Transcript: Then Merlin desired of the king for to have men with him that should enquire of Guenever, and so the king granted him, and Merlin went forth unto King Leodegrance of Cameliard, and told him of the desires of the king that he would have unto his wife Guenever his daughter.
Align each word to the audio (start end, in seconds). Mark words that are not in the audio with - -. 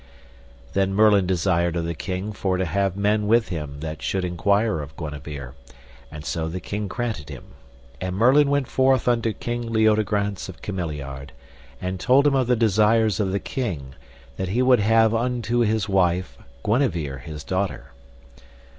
Then 0.73 0.95
Merlin 0.95 1.27
desired 1.27 1.75
of 1.75 1.85
the 1.85 1.93
king 1.93 2.33
for 2.33 2.57
to 2.57 2.65
have 2.65 2.97
men 2.97 3.27
with 3.27 3.49
him 3.49 3.81
that 3.81 4.01
should 4.01 4.25
enquire 4.25 4.81
of 4.81 4.97
Guenever, 4.97 5.53
and 6.11 6.25
so 6.25 6.47
the 6.47 6.59
king 6.59 6.87
granted 6.87 7.29
him, 7.29 7.53
and 8.01 8.15
Merlin 8.15 8.49
went 8.49 8.67
forth 8.67 9.07
unto 9.07 9.31
King 9.31 9.71
Leodegrance 9.71 10.49
of 10.49 10.63
Cameliard, 10.63 11.33
and 11.79 11.99
told 11.99 12.25
him 12.25 12.33
of 12.33 12.47
the 12.47 12.55
desires 12.55 13.19
of 13.19 13.31
the 13.31 13.39
king 13.39 13.93
that 14.37 14.49
he 14.49 14.63
would 14.63 14.79
have 14.79 15.13
unto 15.13 15.59
his 15.59 15.87
wife 15.87 16.35
Guenever 16.65 17.19
his 17.19 17.43
daughter. 17.43 17.91